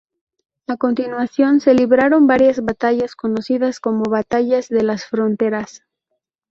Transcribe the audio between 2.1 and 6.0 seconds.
varias batallas conocidas como Batallas de las Fronteras.